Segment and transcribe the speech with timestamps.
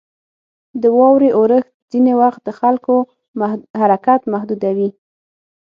[0.81, 2.95] •د واورې اورښت ځینې وخت د خلکو
[3.81, 4.89] حرکت محدودوي.